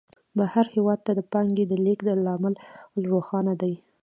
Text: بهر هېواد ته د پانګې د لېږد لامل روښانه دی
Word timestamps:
بهر 0.37 0.65
هېواد 0.75 0.99
ته 1.05 1.11
د 1.15 1.19
پانګې 1.31 1.65
د 1.67 1.73
لېږد 1.85 2.07
لامل 2.25 2.53
روښانه 3.09 3.53
دی 3.61 3.73